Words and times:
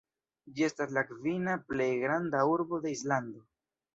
Ĝi 0.53 0.63
estas 0.67 0.93
la 0.97 1.03
kvina 1.09 1.53
plej 1.67 1.89
granda 2.05 2.41
urbo 2.55 2.79
de 2.87 2.97
Islando. 2.97 3.45